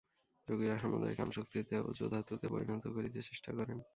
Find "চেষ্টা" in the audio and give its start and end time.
3.29-3.51